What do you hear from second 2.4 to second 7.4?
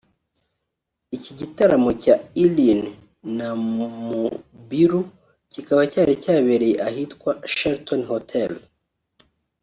Iryn Namubiru kikaba cyari cyabereye ahitwa